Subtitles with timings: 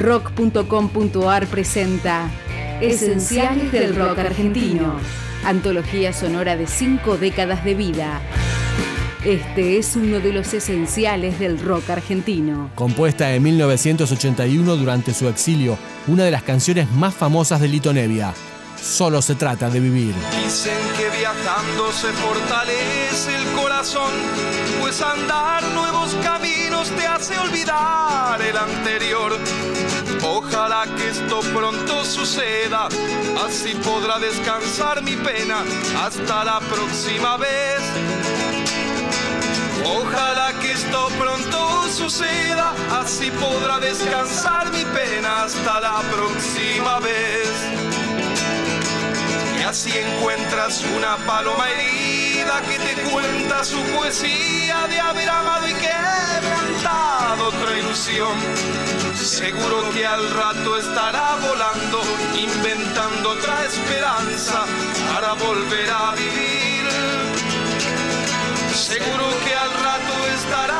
[0.00, 2.30] Rock.com.ar presenta
[2.80, 4.94] Esenciales del Rock Argentino.
[5.44, 8.22] Antología sonora de cinco décadas de vida.
[9.26, 12.70] Este es uno de los esenciales del rock argentino.
[12.74, 15.76] Compuesta en 1981 durante su exilio,
[16.06, 18.32] una de las canciones más famosas de Lito Nevia.
[18.80, 20.14] Solo se trata de vivir.
[20.42, 24.10] Dicen que viajando se fortalece el corazón,
[24.80, 29.38] pues andar nuevos caminos te hace olvidar el anterior.
[30.22, 32.88] Ojalá que esto pronto suceda,
[33.46, 35.64] así podrá descansar mi pena
[36.04, 37.80] hasta la próxima vez.
[39.84, 47.79] Ojalá que esto pronto suceda, así podrá descansar mi pena hasta la próxima vez.
[49.70, 57.46] Así encuentras una paloma herida que te cuenta su poesía de haber amado y quebrantado
[57.46, 58.36] otra ilusión.
[59.14, 62.02] Seguro que al rato estará volando,
[62.36, 64.64] inventando otra esperanza
[65.14, 66.88] para volver a vivir.
[68.74, 70.79] Seguro que al rato estará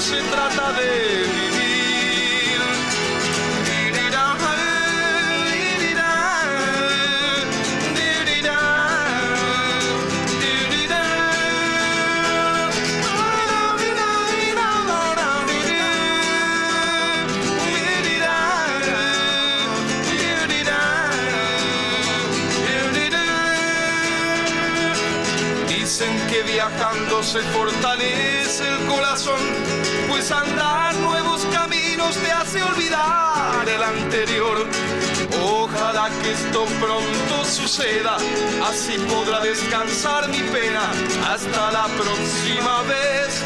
[0.00, 1.59] se trata de vivir.
[25.90, 29.40] Dicen que viajando se fortalece el corazón,
[30.08, 34.68] pues andar nuevos caminos te hace olvidar el anterior.
[35.42, 38.18] Ojalá que esto pronto suceda,
[38.70, 40.92] así podrá descansar mi pena
[41.28, 43.42] hasta la próxima vez.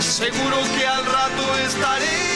[0.00, 2.31] Seguro que al rato estaré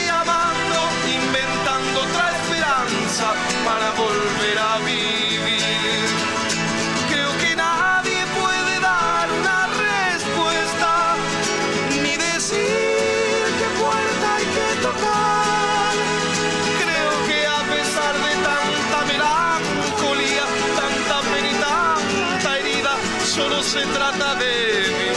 [23.37, 25.16] solo se trata de.